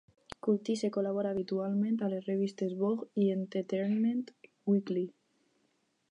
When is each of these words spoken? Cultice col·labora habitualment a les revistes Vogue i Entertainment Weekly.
Cultice 0.45 0.87
col·labora 0.93 1.33
habitualment 1.35 1.99
a 1.99 2.09
les 2.13 2.25
revistes 2.29 2.73
Vogue 2.79 3.07
i 3.25 3.27
Entertainment 3.35 4.23
Weekly. 4.73 5.05